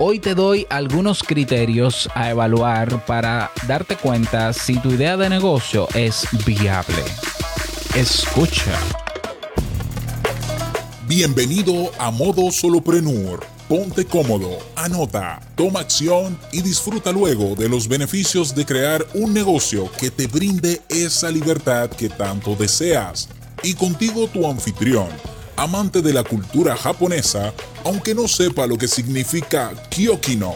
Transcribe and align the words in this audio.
Hoy 0.00 0.20
te 0.20 0.36
doy 0.36 0.64
algunos 0.70 1.24
criterios 1.24 2.08
a 2.14 2.30
evaluar 2.30 3.04
para 3.04 3.50
darte 3.66 3.96
cuenta 3.96 4.52
si 4.52 4.78
tu 4.78 4.92
idea 4.92 5.16
de 5.16 5.28
negocio 5.28 5.88
es 5.92 6.24
viable. 6.46 7.02
Escucha. 7.96 8.78
Bienvenido 11.08 11.90
a 11.98 12.12
Modo 12.12 12.52
Soloprenur. 12.52 13.44
Ponte 13.68 14.04
cómodo, 14.04 14.60
anota, 14.76 15.40
toma 15.56 15.80
acción 15.80 16.38
y 16.52 16.62
disfruta 16.62 17.10
luego 17.10 17.56
de 17.56 17.68
los 17.68 17.88
beneficios 17.88 18.54
de 18.54 18.64
crear 18.64 19.04
un 19.14 19.34
negocio 19.34 19.90
que 19.98 20.12
te 20.12 20.28
brinde 20.28 20.80
esa 20.88 21.28
libertad 21.28 21.90
que 21.90 22.08
tanto 22.08 22.54
deseas. 22.54 23.28
Y 23.64 23.74
contigo 23.74 24.28
tu 24.28 24.48
anfitrión 24.48 25.08
amante 25.58 26.02
de 26.02 26.12
la 26.12 26.22
cultura 26.22 26.76
japonesa, 26.76 27.52
aunque 27.84 28.14
no 28.14 28.28
sepa 28.28 28.64
lo 28.68 28.78
que 28.78 28.86
significa 28.86 29.72
Kyokino, 29.90 30.54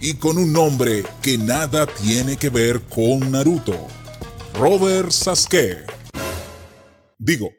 y 0.00 0.14
con 0.14 0.38
un 0.38 0.52
nombre 0.52 1.02
que 1.20 1.36
nada 1.36 1.86
tiene 1.86 2.36
que 2.36 2.50
ver 2.50 2.80
con 2.82 3.32
Naruto. 3.32 3.88
Robert 4.54 5.10
Sasuke. 5.10 5.84
Digo, 7.18 7.50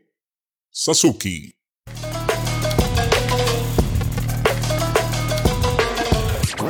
Sasuke. 0.71 1.57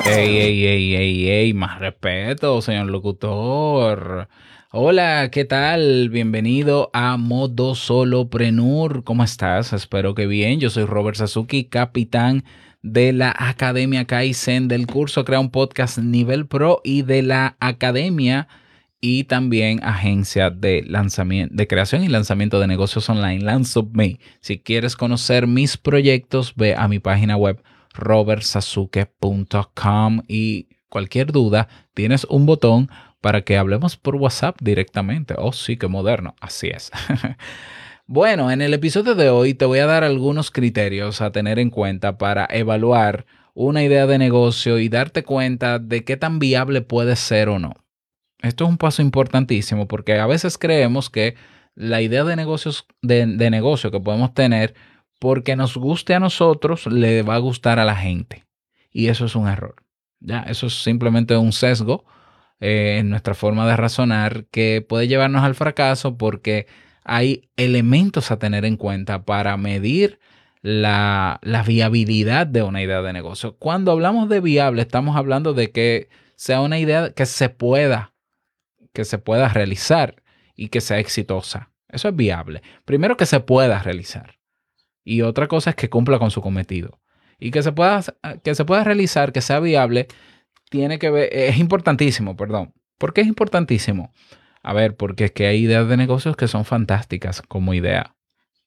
Ey, 0.08 0.38
ey, 0.38 0.66
ey, 0.66 0.96
ey, 0.96 1.30
ey, 1.30 1.54
más 1.54 1.80
respeto, 1.80 2.64
señor 2.64 2.88
locutor. 2.88 4.28
Hola, 4.78 5.32
¿qué 5.32 5.46
tal? 5.46 6.10
Bienvenido 6.10 6.90
a 6.92 7.16
Modo 7.16 7.76
Soloprenur. 7.76 9.06
¿Cómo 9.06 9.24
estás? 9.24 9.72
Espero 9.72 10.16
que 10.16 10.28
bien. 10.28 10.60
Yo 10.60 10.70
soy 10.70 10.84
Robert 10.84 11.16
Sasuki, 11.16 11.64
capitán 11.64 12.44
de 12.82 13.14
la 13.14 13.34
Academia 13.40 14.04
Kaizen, 14.04 14.68
del 14.68 14.86
curso 14.86 15.24
Crea 15.24 15.40
un 15.40 15.50
Podcast 15.50 16.00
Nivel 16.00 16.46
Pro 16.46 16.82
y 16.84 17.04
de 17.04 17.22
la 17.22 17.56
Academia 17.62 18.50
y 19.00 19.24
también 19.24 19.80
agencia 19.82 20.50
de 20.50 20.84
lanzamiento, 20.86 21.56
de 21.56 21.68
creación 21.68 22.04
y 22.04 22.10
lanzamiento 22.10 22.60
de 22.60 22.68
negocios 22.68 23.10
online, 23.10 23.46
LanceUpMe. 23.46 24.20
Si 24.42 24.60
quieres 24.60 24.98
conocer 24.98 25.48
mis 25.48 25.78
proyectos, 25.78 26.54
ve 26.54 26.76
a 26.76 26.90
mi 26.90 27.00
página 27.00 27.38
web 27.38 27.64
robertsasuke.com 27.94 30.24
y 30.28 30.68
cualquier 30.90 31.32
duda, 31.32 31.70
tienes 31.94 32.26
un 32.26 32.46
botón 32.46 32.90
para 33.26 33.42
que 33.42 33.58
hablemos 33.58 33.98
por 33.98 34.18
WhatsApp 34.18 34.56
directamente. 34.62 35.34
Oh, 35.40 35.52
sí, 35.52 35.78
qué 35.78 35.88
moderno. 35.88 36.36
Así 36.42 36.68
es. 36.68 36.92
bueno, 38.06 38.52
en 38.52 38.62
el 38.62 38.72
episodio 38.76 39.16
de 39.16 39.32
hoy 39.32 39.56
te 39.56 39.66
voy 39.66 39.80
a 39.80 39.88
dar 39.88 40.04
algunos 40.04 40.52
criterios 40.52 41.22
a 41.22 41.32
tener 41.32 41.58
en 41.58 41.72
cuenta 41.72 42.20
para 42.20 42.48
evaluar 42.52 43.26
una 43.56 43.82
idea 43.82 44.06
de 44.06 44.20
negocio 44.20 44.78
y 44.78 44.90
darte 44.90 45.24
cuenta 45.24 45.80
de 45.80 46.04
qué 46.04 46.18
tan 46.18 46.38
viable 46.38 46.82
puede 46.82 47.16
ser 47.16 47.50
o 47.50 47.58
no. 47.58 47.74
Esto 48.44 48.66
es 48.66 48.70
un 48.70 48.78
paso 48.78 49.02
importantísimo 49.02 49.88
porque 49.88 50.20
a 50.20 50.28
veces 50.28 50.60
creemos 50.60 51.10
que 51.10 51.34
la 51.74 52.04
idea 52.04 52.26
de 52.26 52.36
negocios 52.36 52.86
de, 53.02 53.26
de 53.26 53.50
negocio 53.50 53.90
que 53.90 54.00
podemos 54.00 54.36
tener 54.36 54.76
porque 55.20 55.56
nos 55.56 55.78
guste 55.78 56.14
a 56.14 56.20
nosotros 56.20 56.86
le 56.86 57.24
va 57.24 57.34
a 57.34 57.40
gustar 57.40 57.80
a 57.80 57.86
la 57.86 57.96
gente 57.96 58.46
y 58.92 59.08
eso 59.08 59.26
es 59.26 59.36
un 59.36 59.48
error. 59.48 59.78
Ya, 60.20 60.42
eso 60.42 60.68
es 60.68 60.84
simplemente 60.84 61.36
un 61.36 61.54
sesgo 61.54 62.06
eh, 62.60 62.98
en 63.00 63.10
nuestra 63.10 63.34
forma 63.34 63.68
de 63.68 63.76
razonar 63.76 64.46
que 64.52 64.86
puede 64.88 65.08
llevarnos 65.08 65.44
al 65.44 65.56
fracaso 65.56 66.18
porque 66.18 66.68
hay 67.04 67.50
elementos 67.58 68.32
a 68.32 68.40
tener 68.40 68.66
en 68.66 68.78
cuenta 68.78 69.26
para 69.26 69.58
medir 69.58 70.20
la, 70.62 71.40
la, 71.44 71.62
viabilidad 71.64 72.48
de 72.48 72.64
una 72.64 72.82
idea 72.82 73.02
de 73.02 73.14
negocio. 73.14 73.56
Cuando 73.58 73.92
hablamos 73.92 74.30
de 74.30 74.40
viable, 74.40 74.82
estamos 74.82 75.16
hablando 75.16 75.54
de 75.54 75.72
que 75.72 76.10
sea 76.36 76.62
una 76.62 76.80
idea 76.80 77.12
que 77.12 77.26
se 77.28 77.50
pueda, 77.50 78.14
que 78.94 79.06
se 79.06 79.20
pueda 79.20 79.50
realizar 79.50 80.24
y 80.56 80.70
que 80.70 80.82
sea 80.82 81.00
exitosa. 81.00 81.72
Eso 81.88 82.10
es 82.10 82.16
viable. 82.16 82.62
Primero 82.84 83.18
que 83.18 83.26
se 83.26 83.40
pueda 83.40 83.80
realizar. 83.80 84.40
Y 85.04 85.22
otra 85.22 85.48
cosa 85.48 85.72
es 85.72 85.76
que 85.76 85.90
cumpla 85.90 86.18
con 86.18 86.32
su 86.32 86.42
cometido. 86.42 87.00
Y 87.38 87.52
que 87.52 87.62
se 87.62 87.72
pueda, 87.72 88.02
que 88.44 88.56
se 88.56 88.66
pueda 88.66 88.84
realizar, 88.84 89.32
que 89.32 89.42
sea 89.42 89.60
viable, 89.60 90.08
tiene 90.76 91.00
que 91.00 91.10
ver, 91.10 91.30
es 91.32 91.58
importantísimo, 91.58 92.36
perdón. 92.36 92.74
¿Por 92.98 93.14
qué 93.14 93.22
es 93.22 93.28
importantísimo? 93.28 94.12
A 94.62 94.74
ver, 94.74 94.98
porque 94.98 95.26
es 95.26 95.32
que 95.32 95.48
hay 95.48 95.64
ideas 95.64 95.88
de 95.88 95.96
negocios 95.96 96.36
que 96.36 96.50
son 96.50 96.66
fantásticas 96.66 97.42
como 97.42 97.74
idea, 97.74 98.16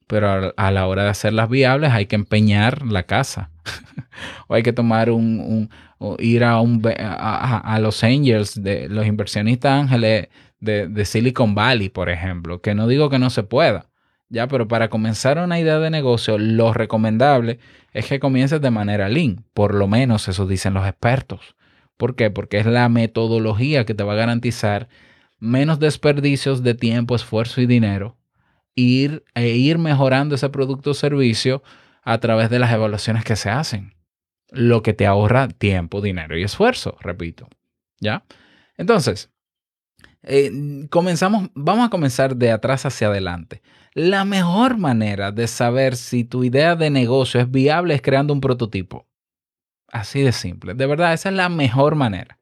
pero 0.06 0.54
a, 0.56 0.70
la 0.70 0.86
hora 0.86 1.04
de 1.04 1.10
hacerlas 1.10 1.50
viables 1.50 1.90
hay 1.92 2.06
que 2.06 2.16
empeñar 2.16 2.86
la 2.86 3.02
casa. 3.02 3.50
o 4.48 4.54
hay 4.54 4.62
que 4.62 4.72
tomar 4.72 5.10
un, 5.10 5.68
ir 6.18 6.44
a, 6.44 6.60
un, 6.60 6.82
los 7.80 8.04
angels, 8.04 8.62
de 8.62 8.88
los 8.88 9.06
inversionistas 9.06 9.82
ángeles 9.82 10.28
de, 10.60 10.88
de 10.88 11.04
Silicon 11.04 11.54
Valley, 11.54 11.90
por 11.90 12.08
ejemplo, 12.08 12.62
que 12.62 12.74
no 12.74 12.86
digo 12.86 13.10
que 13.10 13.18
no 13.18 13.28
se 13.28 13.42
pueda, 13.42 13.90
ya, 14.30 14.46
pero 14.46 14.66
para 14.66 14.88
comenzar 14.88 15.38
una 15.38 15.58
idea 15.58 15.78
de 15.78 15.90
negocio, 15.90 16.38
lo 16.38 16.72
recomendable 16.72 17.58
es 17.92 18.06
que 18.06 18.20
comiences 18.20 18.60
de 18.60 18.70
manera 18.70 19.08
lean, 19.08 19.44
por 19.52 19.74
lo 19.74 19.88
menos 19.88 20.28
eso 20.28 20.46
dicen 20.46 20.74
los 20.74 20.86
expertos. 20.86 21.56
¿Por 21.98 22.16
qué? 22.16 22.30
Porque 22.30 22.58
es 22.58 22.66
la 22.66 22.88
metodología 22.88 23.84
que 23.84 23.92
te 23.92 24.04
va 24.04 24.14
a 24.14 24.16
garantizar 24.16 24.88
menos 25.38 25.78
desperdicios 25.78 26.62
de 26.62 26.74
tiempo, 26.74 27.14
esfuerzo 27.14 27.60
y 27.60 27.66
dinero 27.66 28.16
ir, 28.78 29.24
e 29.34 29.48
ir 29.48 29.78
mejorando 29.78 30.36
ese 30.36 30.48
producto 30.48 30.90
o 30.90 30.94
servicio 30.94 31.62
a 32.02 32.18
través 32.18 32.48
de 32.48 32.58
las 32.58 32.72
evaluaciones 32.72 33.24
que 33.24 33.36
se 33.36 33.50
hacen. 33.50 33.94
Lo 34.50 34.82
que 34.82 34.94
te 34.94 35.06
ahorra 35.06 35.48
tiempo, 35.48 36.00
dinero 36.00 36.38
y 36.38 36.42
esfuerzo, 36.42 36.96
repito. 37.00 37.48
¿Ya? 38.00 38.24
Entonces, 38.76 39.30
eh, 40.22 40.86
comenzamos, 40.90 41.50
vamos 41.54 41.86
a 41.86 41.90
comenzar 41.90 42.36
de 42.36 42.50
atrás 42.50 42.86
hacia 42.86 43.08
adelante. 43.08 43.62
La 43.94 44.24
mejor 44.24 44.78
manera 44.78 45.32
de 45.32 45.48
saber 45.48 45.96
si 45.96 46.24
tu 46.24 46.44
idea 46.44 46.76
de 46.76 46.90
negocio 46.90 47.40
es 47.40 47.50
viable 47.50 47.94
es 47.94 48.02
creando 48.02 48.32
un 48.32 48.40
prototipo. 48.40 49.06
Así 49.90 50.22
de 50.22 50.32
simple. 50.32 50.74
De 50.74 50.86
verdad, 50.86 51.12
esa 51.12 51.30
es 51.30 51.34
la 51.34 51.48
mejor 51.48 51.94
manera. 51.94 52.38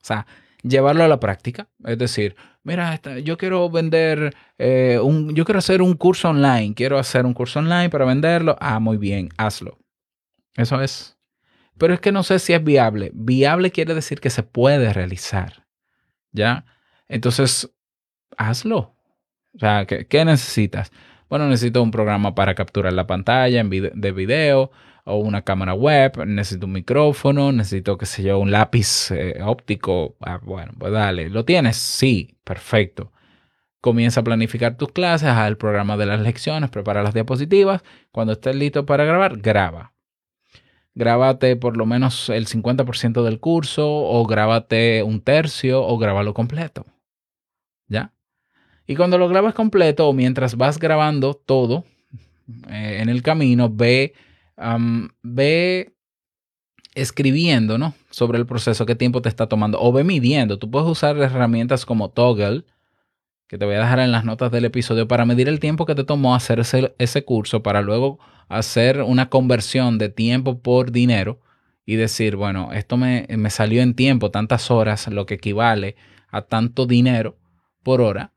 O 0.00 0.04
sea, 0.04 0.26
llevarlo 0.62 1.04
a 1.04 1.08
la 1.08 1.20
práctica. 1.20 1.68
Es 1.84 1.98
decir, 1.98 2.36
mira, 2.62 3.00
yo 3.22 3.38
quiero 3.38 3.70
vender, 3.70 4.34
eh, 4.58 4.98
un, 5.02 5.34
yo 5.34 5.44
quiero 5.44 5.58
hacer 5.58 5.82
un 5.82 5.94
curso 5.94 6.30
online. 6.30 6.74
Quiero 6.74 6.98
hacer 6.98 7.26
un 7.26 7.34
curso 7.34 7.60
online 7.60 7.90
para 7.90 8.04
venderlo. 8.04 8.56
Ah, 8.60 8.80
muy 8.80 8.96
bien, 8.96 9.28
hazlo. 9.36 9.78
Eso 10.56 10.80
es. 10.80 11.16
Pero 11.78 11.94
es 11.94 12.00
que 12.00 12.10
no 12.10 12.24
sé 12.24 12.38
si 12.40 12.52
es 12.52 12.62
viable. 12.62 13.10
Viable 13.14 13.70
quiere 13.70 13.94
decir 13.94 14.20
que 14.20 14.30
se 14.30 14.42
puede 14.42 14.92
realizar. 14.92 15.64
¿Ya? 16.32 16.64
Entonces, 17.06 17.70
hazlo. 18.36 18.96
O 19.54 19.58
sea, 19.58 19.86
¿qué, 19.86 20.24
necesitas? 20.24 20.92
Bueno, 21.28 21.48
necesito 21.48 21.82
un 21.82 21.90
programa 21.90 22.34
para 22.34 22.54
capturar 22.54 22.92
la 22.92 23.06
pantalla 23.06 23.60
en 23.60 23.70
de 23.70 24.12
video 24.12 24.70
o 25.08 25.16
una 25.18 25.42
cámara 25.42 25.74
web, 25.74 26.24
necesito 26.26 26.66
un 26.66 26.72
micrófono, 26.72 27.50
necesito, 27.50 27.96
qué 27.96 28.06
sé 28.06 28.22
yo, 28.22 28.38
un 28.38 28.50
lápiz 28.50 29.10
eh, 29.10 29.40
óptico. 29.42 30.16
Ah, 30.20 30.38
bueno, 30.42 30.72
pues 30.78 30.92
dale, 30.92 31.30
¿lo 31.30 31.44
tienes? 31.44 31.76
Sí, 31.76 32.36
perfecto. 32.44 33.10
Comienza 33.80 34.20
a 34.20 34.24
planificar 34.24 34.76
tus 34.76 34.92
clases, 34.92 35.28
haz 35.28 35.48
el 35.48 35.56
programa 35.56 35.96
de 35.96 36.06
las 36.06 36.20
lecciones, 36.20 36.70
prepara 36.70 37.02
las 37.02 37.14
diapositivas. 37.14 37.82
Cuando 38.12 38.34
estés 38.34 38.54
listo 38.54 38.84
para 38.84 39.04
grabar, 39.04 39.38
graba. 39.38 39.94
Grábate 40.94 41.56
por 41.56 41.76
lo 41.76 41.86
menos 41.86 42.28
el 42.28 42.46
50% 42.46 43.22
del 43.22 43.38
curso 43.38 43.88
o 43.88 44.26
grábate 44.26 45.02
un 45.04 45.20
tercio 45.20 45.82
o 45.86 45.96
grábalo 45.96 46.34
completo. 46.34 46.84
¿Ya? 47.86 48.12
Y 48.86 48.96
cuando 48.96 49.16
lo 49.16 49.28
grabas 49.28 49.54
completo 49.54 50.08
o 50.08 50.12
mientras 50.12 50.56
vas 50.56 50.78
grabando 50.78 51.34
todo 51.34 51.84
eh, 52.68 52.98
en 53.00 53.08
el 53.08 53.22
camino, 53.22 53.70
ve 53.70 54.14
ve 55.22 55.94
escribiendo, 56.94 57.78
¿no? 57.78 57.94
Sobre 58.10 58.38
el 58.38 58.46
proceso, 58.46 58.86
qué 58.86 58.94
tiempo 58.94 59.22
te 59.22 59.28
está 59.28 59.46
tomando, 59.46 59.80
o 59.80 59.92
ve 59.92 60.04
midiendo. 60.04 60.58
Tú 60.58 60.70
puedes 60.70 60.88
usar 60.88 61.16
herramientas 61.18 61.86
como 61.86 62.10
Toggle, 62.10 62.64
que 63.46 63.56
te 63.56 63.64
voy 63.64 63.76
a 63.76 63.80
dejar 63.80 64.00
en 64.00 64.12
las 64.12 64.24
notas 64.24 64.50
del 64.50 64.64
episodio, 64.64 65.06
para 65.08 65.24
medir 65.24 65.48
el 65.48 65.60
tiempo 65.60 65.86
que 65.86 65.94
te 65.94 66.04
tomó 66.04 66.34
hacer 66.34 66.60
ese, 66.60 66.94
ese 66.98 67.24
curso, 67.24 67.62
para 67.62 67.82
luego 67.82 68.18
hacer 68.48 69.02
una 69.02 69.28
conversión 69.28 69.98
de 69.98 70.08
tiempo 70.08 70.60
por 70.60 70.90
dinero 70.90 71.40
y 71.86 71.96
decir, 71.96 72.36
bueno, 72.36 72.72
esto 72.72 72.96
me, 72.96 73.26
me 73.30 73.50
salió 73.50 73.80
en 73.80 73.94
tiempo, 73.94 74.30
tantas 74.30 74.70
horas, 74.70 75.08
lo 75.08 75.24
que 75.24 75.34
equivale 75.34 75.96
a 76.30 76.42
tanto 76.42 76.86
dinero 76.86 77.38
por 77.82 78.00
hora 78.00 78.32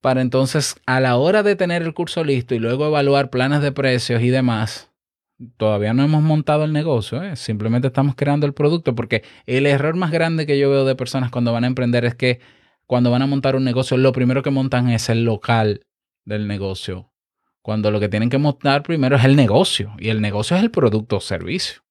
para 0.00 0.22
entonces 0.22 0.76
a 0.86 1.00
la 1.00 1.16
hora 1.16 1.42
de 1.42 1.56
tener 1.56 1.82
el 1.82 1.94
curso 1.94 2.24
listo 2.24 2.54
y 2.54 2.58
luego 2.58 2.86
evaluar 2.86 3.30
planes 3.30 3.60
de 3.60 3.72
precios 3.72 4.22
y 4.22 4.30
demás, 4.30 4.89
todavía 5.56 5.94
no 5.94 6.02
hemos 6.02 6.22
montado 6.22 6.64
el 6.64 6.72
negocio, 6.72 7.22
¿eh? 7.22 7.36
simplemente 7.36 7.88
estamos 7.88 8.14
creando 8.14 8.46
el 8.46 8.54
producto, 8.54 8.94
porque 8.94 9.22
el 9.46 9.66
error 9.66 9.96
más 9.96 10.10
grande 10.10 10.46
que 10.46 10.58
yo 10.58 10.70
veo 10.70 10.84
de 10.84 10.94
personas 10.94 11.30
cuando 11.30 11.52
van 11.52 11.64
a 11.64 11.66
emprender 11.66 12.04
es 12.04 12.14
que 12.14 12.40
cuando 12.86 13.10
van 13.10 13.22
a 13.22 13.26
montar 13.26 13.56
un 13.56 13.64
negocio, 13.64 13.96
lo 13.96 14.12
primero 14.12 14.42
que 14.42 14.50
montan 14.50 14.90
es 14.90 15.08
el 15.08 15.24
local 15.24 15.86
del 16.24 16.48
negocio, 16.48 17.12
cuando 17.62 17.90
lo 17.90 18.00
que 18.00 18.08
tienen 18.08 18.30
que 18.30 18.38
montar 18.38 18.82
primero 18.82 19.16
es 19.16 19.24
el 19.24 19.36
negocio, 19.36 19.94
y 19.98 20.08
el 20.08 20.20
negocio 20.20 20.56
es 20.56 20.62
el 20.62 20.70
producto 20.70 21.16
o 21.16 21.20
servicio. 21.20 21.82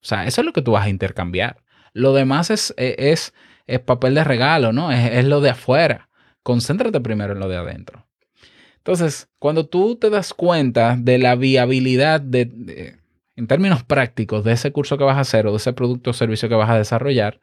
O 0.00 0.06
sea, 0.06 0.26
eso 0.26 0.40
es 0.42 0.44
lo 0.44 0.52
que 0.52 0.62
tú 0.62 0.72
vas 0.72 0.84
a 0.84 0.90
intercambiar. 0.90 1.62
Lo 1.92 2.12
demás 2.12 2.50
es, 2.50 2.74
es, 2.76 3.32
es 3.66 3.80
papel 3.80 4.14
de 4.14 4.22
regalo, 4.22 4.72
¿no? 4.72 4.92
Es, 4.92 5.12
es 5.12 5.24
lo 5.24 5.40
de 5.40 5.50
afuera. 5.50 6.10
Concéntrate 6.42 7.00
primero 7.00 7.32
en 7.32 7.40
lo 7.40 7.48
de 7.48 7.56
adentro. 7.56 8.06
Entonces, 8.84 9.30
cuando 9.38 9.64
tú 9.64 9.96
te 9.96 10.10
das 10.10 10.34
cuenta 10.34 10.94
de 10.98 11.16
la 11.16 11.36
viabilidad 11.36 12.20
de, 12.20 12.98
en 13.34 13.46
términos 13.46 13.82
prácticos 13.82 14.44
de 14.44 14.52
ese 14.52 14.72
curso 14.72 14.98
que 14.98 15.04
vas 15.04 15.16
a 15.16 15.20
hacer 15.20 15.46
o 15.46 15.52
de 15.52 15.56
ese 15.56 15.72
producto 15.72 16.10
o 16.10 16.12
servicio 16.12 16.50
que 16.50 16.54
vas 16.54 16.68
a 16.68 16.76
desarrollar, 16.76 17.40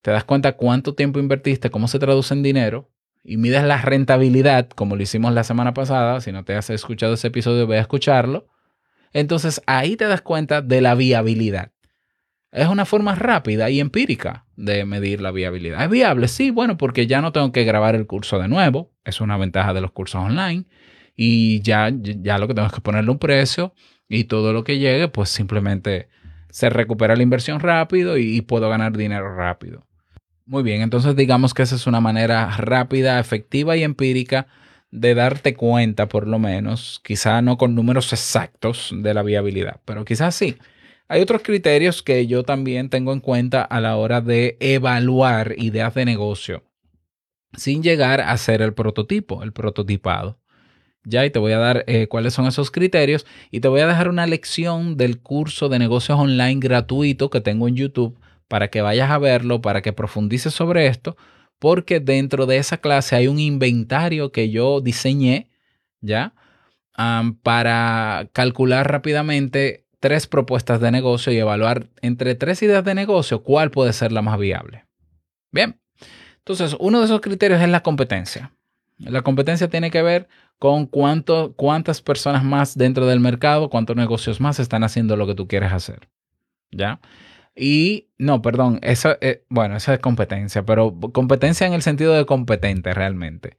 te 0.00 0.12
das 0.12 0.22
cuenta 0.22 0.52
cuánto 0.52 0.94
tiempo 0.94 1.18
invertiste, 1.18 1.70
cómo 1.70 1.88
se 1.88 1.98
traduce 1.98 2.34
en 2.34 2.44
dinero 2.44 2.88
y 3.24 3.36
mides 3.36 3.64
la 3.64 3.82
rentabilidad, 3.82 4.68
como 4.68 4.94
lo 4.94 5.02
hicimos 5.02 5.34
la 5.34 5.42
semana 5.42 5.74
pasada. 5.74 6.20
Si 6.20 6.30
no 6.30 6.44
te 6.44 6.54
has 6.54 6.70
escuchado 6.70 7.14
ese 7.14 7.26
episodio, 7.26 7.66
ve 7.66 7.78
a 7.78 7.80
escucharlo. 7.80 8.46
Entonces 9.12 9.60
ahí 9.66 9.96
te 9.96 10.04
das 10.04 10.22
cuenta 10.22 10.62
de 10.62 10.82
la 10.82 10.94
viabilidad. 10.94 11.71
Es 12.52 12.68
una 12.68 12.84
forma 12.84 13.14
rápida 13.14 13.70
y 13.70 13.80
empírica 13.80 14.44
de 14.56 14.84
medir 14.84 15.22
la 15.22 15.30
viabilidad. 15.30 15.82
¿Es 15.82 15.90
viable? 15.90 16.28
Sí, 16.28 16.50
bueno, 16.50 16.76
porque 16.76 17.06
ya 17.06 17.22
no 17.22 17.32
tengo 17.32 17.50
que 17.50 17.64
grabar 17.64 17.94
el 17.94 18.06
curso 18.06 18.38
de 18.38 18.46
nuevo. 18.48 18.92
Es 19.04 19.22
una 19.22 19.38
ventaja 19.38 19.72
de 19.72 19.80
los 19.80 19.92
cursos 19.92 20.20
online. 20.20 20.66
Y 21.16 21.62
ya, 21.62 21.90
ya 21.92 22.36
lo 22.36 22.46
que 22.48 22.54
tengo 22.54 22.66
es 22.66 22.74
que 22.74 22.82
ponerle 22.82 23.10
un 23.10 23.18
precio 23.18 23.74
y 24.06 24.24
todo 24.24 24.52
lo 24.52 24.64
que 24.64 24.78
llegue, 24.78 25.08
pues 25.08 25.30
simplemente 25.30 26.08
se 26.50 26.68
recupera 26.68 27.16
la 27.16 27.22
inversión 27.22 27.58
rápido 27.58 28.18
y, 28.18 28.36
y 28.36 28.42
puedo 28.42 28.68
ganar 28.68 28.94
dinero 28.94 29.34
rápido. 29.34 29.86
Muy 30.44 30.62
bien, 30.62 30.82
entonces 30.82 31.16
digamos 31.16 31.54
que 31.54 31.62
esa 31.62 31.76
es 31.76 31.86
una 31.86 32.00
manera 32.00 32.50
rápida, 32.58 33.18
efectiva 33.18 33.76
y 33.76 33.82
empírica 33.82 34.46
de 34.90 35.14
darte 35.14 35.54
cuenta, 35.54 36.08
por 36.08 36.28
lo 36.28 36.38
menos, 36.38 37.00
quizá 37.02 37.40
no 37.40 37.56
con 37.56 37.74
números 37.74 38.12
exactos 38.12 38.90
de 38.94 39.14
la 39.14 39.22
viabilidad, 39.22 39.80
pero 39.86 40.04
quizás 40.04 40.34
sí. 40.34 40.58
Hay 41.12 41.20
otros 41.20 41.42
criterios 41.42 42.02
que 42.02 42.26
yo 42.26 42.42
también 42.42 42.88
tengo 42.88 43.12
en 43.12 43.20
cuenta 43.20 43.60
a 43.60 43.82
la 43.82 43.98
hora 43.98 44.22
de 44.22 44.56
evaluar 44.60 45.54
ideas 45.58 45.94
de 45.94 46.06
negocio 46.06 46.64
sin 47.54 47.82
llegar 47.82 48.22
a 48.22 48.34
ser 48.38 48.62
el 48.62 48.72
prototipo, 48.72 49.42
el 49.42 49.52
prototipado. 49.52 50.38
Ya, 51.04 51.26
y 51.26 51.30
te 51.30 51.38
voy 51.38 51.52
a 51.52 51.58
dar 51.58 51.84
eh, 51.86 52.06
cuáles 52.06 52.32
son 52.32 52.46
esos 52.46 52.70
criterios 52.70 53.26
y 53.50 53.60
te 53.60 53.68
voy 53.68 53.82
a 53.82 53.86
dejar 53.86 54.08
una 54.08 54.26
lección 54.26 54.96
del 54.96 55.20
curso 55.20 55.68
de 55.68 55.78
negocios 55.78 56.18
online 56.18 56.60
gratuito 56.60 57.28
que 57.28 57.42
tengo 57.42 57.68
en 57.68 57.76
YouTube 57.76 58.18
para 58.48 58.68
que 58.68 58.80
vayas 58.80 59.10
a 59.10 59.18
verlo, 59.18 59.60
para 59.60 59.82
que 59.82 59.92
profundices 59.92 60.54
sobre 60.54 60.86
esto, 60.86 61.18
porque 61.58 62.00
dentro 62.00 62.46
de 62.46 62.56
esa 62.56 62.78
clase 62.78 63.16
hay 63.16 63.28
un 63.28 63.38
inventario 63.38 64.32
que 64.32 64.48
yo 64.48 64.80
diseñé, 64.80 65.50
¿ya? 66.00 66.32
para 67.42 68.30
calcular 68.32 68.90
rápidamente 68.90 69.82
tres 70.02 70.26
propuestas 70.26 70.80
de 70.80 70.90
negocio 70.90 71.32
y 71.32 71.38
evaluar 71.38 71.86
entre 72.02 72.34
tres 72.34 72.60
ideas 72.62 72.84
de 72.84 72.96
negocio 72.96 73.44
cuál 73.44 73.70
puede 73.70 73.92
ser 73.92 74.10
la 74.10 74.20
más 74.20 74.36
viable. 74.36 74.84
Bien, 75.52 75.80
entonces 76.38 76.76
uno 76.80 76.98
de 76.98 77.04
esos 77.04 77.20
criterios 77.20 77.62
es 77.62 77.68
la 77.68 77.84
competencia. 77.84 78.52
La 78.98 79.22
competencia 79.22 79.70
tiene 79.70 79.92
que 79.92 80.02
ver 80.02 80.28
con 80.58 80.86
cuánto, 80.86 81.54
cuántas 81.54 82.02
personas 82.02 82.42
más 82.42 82.76
dentro 82.76 83.06
del 83.06 83.20
mercado, 83.20 83.70
cuántos 83.70 83.94
negocios 83.94 84.40
más 84.40 84.58
están 84.58 84.82
haciendo 84.82 85.16
lo 85.16 85.24
que 85.24 85.36
tú 85.36 85.46
quieres 85.46 85.72
hacer. 85.72 86.08
¿Ya? 86.72 87.00
Y 87.54 88.08
no, 88.18 88.42
perdón, 88.42 88.80
esa, 88.82 89.18
eh, 89.20 89.44
bueno, 89.48 89.76
esa 89.76 89.94
es 89.94 90.00
competencia, 90.00 90.64
pero 90.64 90.98
competencia 91.12 91.64
en 91.64 91.74
el 91.74 91.82
sentido 91.82 92.12
de 92.14 92.26
competente 92.26 92.92
realmente. 92.92 93.56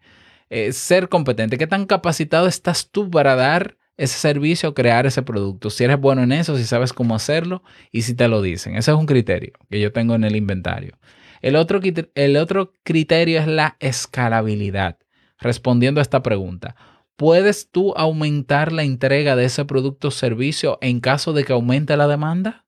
Eh, 0.49 0.73
ser 0.73 1.07
competente, 1.07 1.57
¿qué 1.57 1.67
tan 1.67 1.85
capacitado 1.85 2.47
estás 2.47 2.91
tú 2.91 3.09
para 3.09 3.35
dar 3.35 3.77
ese 3.97 4.17
servicio, 4.17 4.73
crear 4.73 5.05
ese 5.05 5.21
producto. 5.21 5.69
Si 5.69 5.83
eres 5.83 5.99
bueno 5.99 6.23
en 6.23 6.31
eso, 6.31 6.57
si 6.57 6.63
sabes 6.63 6.93
cómo 6.93 7.15
hacerlo 7.15 7.63
y 7.91 8.03
si 8.03 8.15
te 8.15 8.27
lo 8.27 8.41
dicen. 8.41 8.75
Ese 8.75 8.91
es 8.91 8.97
un 8.97 9.05
criterio 9.05 9.53
que 9.69 9.79
yo 9.79 9.91
tengo 9.91 10.15
en 10.15 10.23
el 10.23 10.35
inventario. 10.35 10.97
El 11.41 11.55
otro, 11.55 11.79
el 12.15 12.37
otro 12.37 12.73
criterio 12.83 13.39
es 13.39 13.47
la 13.47 13.75
escalabilidad. 13.79 14.97
Respondiendo 15.39 15.99
a 15.99 16.03
esta 16.03 16.23
pregunta, 16.23 16.75
¿puedes 17.17 17.69
tú 17.69 17.93
aumentar 17.97 18.71
la 18.71 18.83
entrega 18.83 19.35
de 19.35 19.45
ese 19.45 19.65
producto 19.65 20.07
o 20.07 20.11
servicio 20.11 20.77
en 20.81 20.99
caso 20.99 21.33
de 21.33 21.43
que 21.43 21.53
aumente 21.53 21.97
la 21.97 22.07
demanda? 22.07 22.65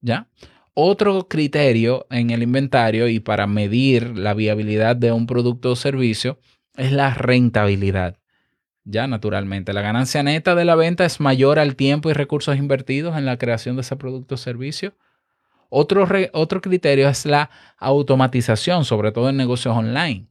¿Ya? 0.00 0.28
Otro 0.72 1.26
criterio 1.26 2.06
en 2.10 2.30
el 2.30 2.44
inventario 2.44 3.08
y 3.08 3.18
para 3.18 3.48
medir 3.48 4.16
la 4.16 4.34
viabilidad 4.34 4.94
de 4.94 5.10
un 5.10 5.26
producto 5.26 5.72
o 5.72 5.76
servicio 5.76 6.38
es 6.76 6.92
la 6.92 7.12
rentabilidad 7.12 8.16
ya 8.88 9.06
naturalmente. 9.06 9.72
La 9.72 9.82
ganancia 9.82 10.22
neta 10.22 10.54
de 10.54 10.64
la 10.64 10.74
venta 10.74 11.04
es 11.04 11.20
mayor 11.20 11.58
al 11.58 11.76
tiempo 11.76 12.10
y 12.10 12.14
recursos 12.14 12.56
invertidos 12.56 13.16
en 13.16 13.26
la 13.26 13.36
creación 13.36 13.76
de 13.76 13.82
ese 13.82 13.96
producto 13.96 14.34
o 14.34 14.38
servicio. 14.38 14.94
Otro, 15.68 16.08
otro 16.32 16.60
criterio 16.62 17.08
es 17.08 17.26
la 17.26 17.50
automatización, 17.76 18.86
sobre 18.86 19.12
todo 19.12 19.28
en 19.28 19.36
negocios 19.36 19.76
online. 19.76 20.28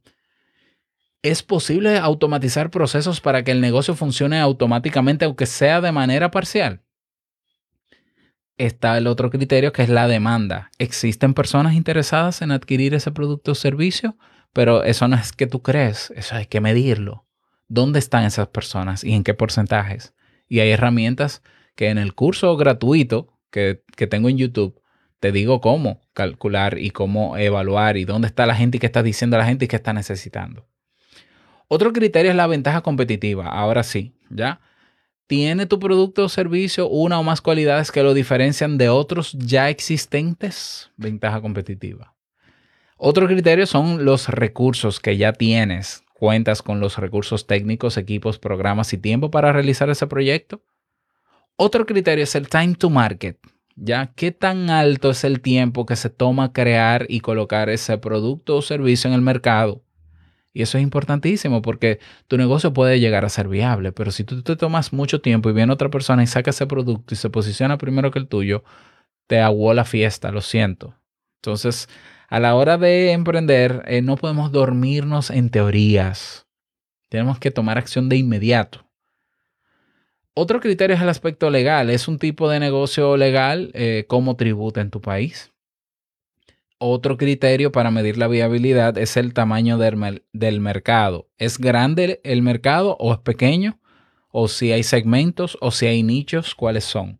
¿Es 1.22 1.44
posible 1.44 1.98
automatizar 1.98 2.70
procesos 2.70 3.20
para 3.20 3.44
que 3.44 3.52
el 3.52 3.60
negocio 3.60 3.94
funcione 3.94 4.40
automáticamente, 4.40 5.24
aunque 5.24 5.46
sea 5.46 5.80
de 5.80 5.92
manera 5.92 6.30
parcial? 6.32 6.82
Está 8.56 8.98
el 8.98 9.06
otro 9.06 9.30
criterio 9.30 9.72
que 9.72 9.82
es 9.82 9.88
la 9.88 10.08
demanda. 10.08 10.70
¿Existen 10.78 11.32
personas 11.32 11.74
interesadas 11.74 12.42
en 12.42 12.50
adquirir 12.50 12.94
ese 12.94 13.12
producto 13.12 13.52
o 13.52 13.54
servicio? 13.54 14.16
Pero 14.52 14.82
eso 14.82 15.06
no 15.06 15.14
es 15.14 15.30
que 15.32 15.46
tú 15.46 15.62
crees, 15.62 16.12
eso 16.16 16.34
hay 16.34 16.46
que 16.46 16.60
medirlo 16.60 17.27
dónde 17.68 17.98
están 17.98 18.24
esas 18.24 18.48
personas 18.48 19.04
y 19.04 19.12
en 19.12 19.22
qué 19.22 19.34
porcentajes. 19.34 20.14
Y 20.48 20.60
hay 20.60 20.70
herramientas 20.70 21.42
que 21.74 21.90
en 21.90 21.98
el 21.98 22.14
curso 22.14 22.56
gratuito 22.56 23.38
que, 23.50 23.82
tengo 24.10 24.28
en 24.28 24.38
YouTube 24.38 24.80
te 25.20 25.32
digo 25.32 25.60
cómo 25.60 26.00
calcular 26.12 26.78
y 26.78 26.90
cómo 26.90 27.36
evaluar 27.36 27.96
y 27.96 28.04
dónde 28.04 28.28
está 28.28 28.46
la 28.46 28.54
gente 28.54 28.76
y 28.76 28.80
qué 28.80 28.86
está 28.86 29.02
diciendo 29.02 29.36
la 29.36 29.46
gente 29.46 29.64
y 29.64 29.68
qué 29.68 29.76
está 29.76 29.92
necesitando. 29.92 30.66
Otro 31.66 31.92
criterio 31.92 32.30
es 32.30 32.36
la 32.36 32.46
ventaja 32.46 32.80
competitiva. 32.80 33.46
Ahora 33.46 33.82
sí, 33.82 34.14
¿ya? 34.30 34.60
¿Tiene 35.26 35.66
tu 35.66 35.78
producto 35.78 36.24
o 36.24 36.28
servicio 36.28 36.88
una 36.88 37.18
o 37.18 37.22
más 37.22 37.42
cualidades 37.42 37.92
que 37.92 38.02
lo 38.02 38.14
diferencian 38.14 38.78
de 38.78 38.88
otros 38.88 39.32
ya 39.32 39.68
existentes? 39.68 40.90
Ventaja 40.96 41.40
competitiva. 41.40 42.14
Otro 42.96 43.26
criterio 43.26 43.66
son 43.66 44.04
los 44.04 44.28
recursos 44.28 45.00
que 45.00 45.16
ya 45.16 45.32
tienes 45.32 46.02
¿Cuentas 46.18 46.62
con 46.62 46.80
los 46.80 46.98
recursos 46.98 47.46
técnicos, 47.46 47.96
equipos, 47.96 48.40
programas 48.40 48.92
y 48.92 48.98
tiempo 48.98 49.30
para 49.30 49.52
realizar 49.52 49.88
ese 49.88 50.08
proyecto? 50.08 50.60
Otro 51.54 51.86
criterio 51.86 52.24
es 52.24 52.34
el 52.34 52.48
time 52.48 52.74
to 52.74 52.90
market. 52.90 53.38
¿Ya? 53.76 54.12
¿Qué 54.16 54.32
tan 54.32 54.68
alto 54.68 55.10
es 55.10 55.22
el 55.22 55.40
tiempo 55.40 55.86
que 55.86 55.94
se 55.94 56.10
toma 56.10 56.52
crear 56.52 57.06
y 57.08 57.20
colocar 57.20 57.68
ese 57.68 57.98
producto 57.98 58.56
o 58.56 58.62
servicio 58.62 59.06
en 59.06 59.14
el 59.14 59.20
mercado? 59.20 59.84
Y 60.52 60.62
eso 60.62 60.76
es 60.76 60.82
importantísimo 60.82 61.62
porque 61.62 62.00
tu 62.26 62.36
negocio 62.36 62.72
puede 62.72 62.98
llegar 62.98 63.24
a 63.24 63.28
ser 63.28 63.46
viable, 63.46 63.92
pero 63.92 64.10
si 64.10 64.24
tú 64.24 64.42
te 64.42 64.56
tomas 64.56 64.92
mucho 64.92 65.20
tiempo 65.20 65.50
y 65.50 65.52
viene 65.52 65.72
otra 65.72 65.88
persona 65.88 66.24
y 66.24 66.26
saca 66.26 66.50
ese 66.50 66.66
producto 66.66 67.14
y 67.14 67.16
se 67.16 67.30
posiciona 67.30 67.78
primero 67.78 68.10
que 68.10 68.18
el 68.18 68.26
tuyo, 68.26 68.64
te 69.28 69.38
aguó 69.38 69.72
la 69.72 69.84
fiesta, 69.84 70.32
lo 70.32 70.40
siento. 70.40 70.96
Entonces, 71.36 71.88
a 72.28 72.40
la 72.40 72.54
hora 72.54 72.76
de 72.76 73.12
emprender, 73.12 73.82
eh, 73.86 74.02
no 74.02 74.16
podemos 74.16 74.52
dormirnos 74.52 75.30
en 75.30 75.48
teorías. 75.48 76.46
Tenemos 77.08 77.38
que 77.38 77.50
tomar 77.50 77.78
acción 77.78 78.10
de 78.10 78.16
inmediato. 78.16 78.86
Otro 80.34 80.60
criterio 80.60 80.94
es 80.94 81.02
el 81.02 81.08
aspecto 81.08 81.50
legal. 81.50 81.88
¿Es 81.90 82.06
un 82.06 82.18
tipo 82.18 82.48
de 82.48 82.60
negocio 82.60 83.16
legal? 83.16 83.70
Eh, 83.74 84.04
¿Cómo 84.06 84.36
tributa 84.36 84.82
en 84.82 84.90
tu 84.90 85.00
país? 85.00 85.52
Otro 86.78 87.16
criterio 87.16 87.72
para 87.72 87.90
medir 87.90 88.18
la 88.18 88.28
viabilidad 88.28 88.98
es 88.98 89.16
el 89.16 89.32
tamaño 89.32 89.78
del, 89.78 90.22
del, 90.32 90.60
mercado. 90.60 91.28
¿Es 91.38 91.58
grande 91.58 92.20
el 92.22 92.42
mercado 92.42 92.96
o 93.00 93.14
es 93.14 93.18
pequeño? 93.18 93.80
¿O 94.30 94.46
si 94.46 94.70
hay 94.70 94.84
segmentos 94.84 95.58
o 95.60 95.72
si 95.72 95.86
hay 95.86 96.02
nichos? 96.04 96.54
¿Cuáles 96.54 96.84
son? 96.84 97.18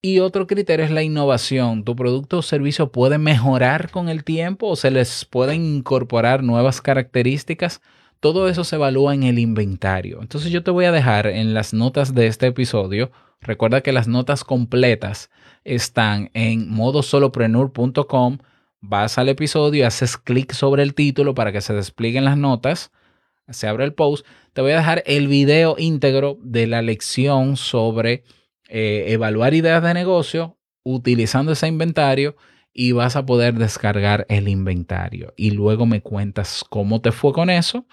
Y 0.00 0.20
otro 0.20 0.46
criterio 0.46 0.84
es 0.84 0.92
la 0.92 1.02
innovación. 1.02 1.82
Tu 1.82 1.96
producto 1.96 2.38
o 2.38 2.42
servicio 2.42 2.92
puede 2.92 3.18
mejorar 3.18 3.90
con 3.90 4.08
el 4.08 4.22
tiempo 4.22 4.68
o 4.68 4.76
se 4.76 4.92
les 4.92 5.24
pueden 5.24 5.64
incorporar 5.64 6.44
nuevas 6.44 6.80
características. 6.80 7.80
Todo 8.20 8.48
eso 8.48 8.62
se 8.62 8.76
evalúa 8.76 9.14
en 9.14 9.24
el 9.24 9.40
inventario. 9.40 10.20
Entonces 10.22 10.52
yo 10.52 10.62
te 10.62 10.70
voy 10.70 10.84
a 10.84 10.92
dejar 10.92 11.26
en 11.26 11.52
las 11.52 11.74
notas 11.74 12.14
de 12.14 12.28
este 12.28 12.46
episodio. 12.46 13.10
Recuerda 13.40 13.80
que 13.80 13.92
las 13.92 14.06
notas 14.06 14.44
completas 14.44 15.30
están 15.64 16.30
en 16.32 16.70
modosolopreneur.com. 16.70 18.38
Vas 18.80 19.18
al 19.18 19.28
episodio 19.28 19.84
haces 19.84 20.16
clic 20.16 20.52
sobre 20.52 20.84
el 20.84 20.94
título 20.94 21.34
para 21.34 21.50
que 21.50 21.60
se 21.60 21.74
desplieguen 21.74 22.24
las 22.24 22.36
notas. 22.36 22.92
Se 23.48 23.66
abre 23.66 23.84
el 23.84 23.94
post. 23.94 24.24
Te 24.52 24.60
voy 24.60 24.72
a 24.72 24.76
dejar 24.76 25.02
el 25.06 25.26
video 25.26 25.74
íntegro 25.76 26.38
de 26.40 26.68
la 26.68 26.82
lección 26.82 27.56
sobre 27.56 28.22
eh, 28.68 29.06
evaluar 29.08 29.54
ideas 29.54 29.82
de 29.82 29.94
negocio 29.94 30.58
utilizando 30.84 31.52
ese 31.52 31.66
inventario 31.66 32.36
y 32.72 32.92
vas 32.92 33.16
a 33.16 33.26
poder 33.26 33.54
descargar 33.54 34.26
el 34.28 34.48
inventario. 34.48 35.34
Y 35.36 35.50
luego 35.50 35.86
me 35.86 36.00
cuentas 36.00 36.64
cómo 36.68 37.00
te 37.00 37.12
fue 37.12 37.32
con 37.32 37.50
eso. 37.50 37.86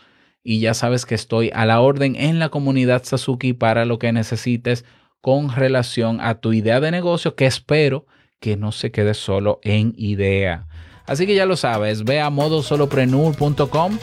Y 0.43 0.59
ya 0.59 0.75
sabes 0.75 1.05
que 1.05 1.15
estoy 1.15 1.49
a 1.55 1.65
la 1.65 1.81
orden 1.81 2.15
en 2.15 2.37
la 2.37 2.49
comunidad 2.49 3.03
Sasuki 3.03 3.53
para 3.53 3.85
lo 3.85 3.97
que 3.97 4.11
necesites 4.11 4.85
con 5.21 5.49
relación 5.55 6.21
a 6.21 6.35
tu 6.35 6.53
idea 6.53 6.79
de 6.79 6.91
negocio 6.91 7.35
que 7.35 7.47
espero 7.47 8.05
que 8.39 8.57
no 8.57 8.71
se 8.71 8.91
quede 8.91 9.15
solo 9.15 9.59
en 9.63 9.93
idea. 9.97 10.67
Así 11.07 11.25
que 11.25 11.33
ya 11.33 11.47
lo 11.47 11.55
sabes, 11.55 12.03
ve 12.03 12.19
a 12.19 12.29
modosoloprenur.com. 12.29 13.97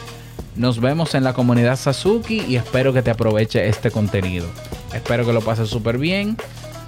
Nos 0.55 0.79
vemos 0.79 1.15
en 1.15 1.23
la 1.23 1.33
comunidad 1.33 1.77
Sasuki 1.77 2.41
y 2.47 2.55
espero 2.55 2.93
que 2.93 3.01
te 3.01 3.11
aproveche 3.11 3.67
este 3.67 3.89
contenido. 3.89 4.45
Espero 4.93 5.25
que 5.25 5.33
lo 5.33 5.41
pases 5.41 5.69
súper 5.69 5.97
bien, 5.97 6.37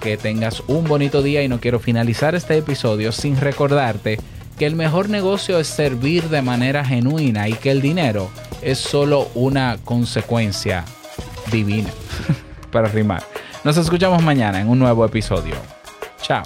que 0.00 0.16
tengas 0.16 0.62
un 0.68 0.84
bonito 0.84 1.22
día 1.22 1.42
y 1.42 1.48
no 1.48 1.60
quiero 1.60 1.80
finalizar 1.80 2.34
este 2.34 2.56
episodio 2.56 3.10
sin 3.10 3.40
recordarte 3.40 4.18
que 4.56 4.66
el 4.66 4.76
mejor 4.76 5.10
negocio 5.10 5.58
es 5.58 5.66
servir 5.66 6.28
de 6.28 6.42
manera 6.42 6.84
genuina 6.84 7.48
y 7.48 7.54
que 7.54 7.70
el 7.70 7.82
dinero 7.82 8.30
es 8.62 8.78
solo 8.78 9.28
una 9.34 9.78
consecuencia 9.84 10.84
divina 11.50 11.90
para 12.70 12.88
rimar. 12.88 13.22
Nos 13.64 13.76
escuchamos 13.76 14.22
mañana 14.22 14.60
en 14.60 14.68
un 14.68 14.78
nuevo 14.78 15.04
episodio. 15.04 15.56
Chao. 16.22 16.44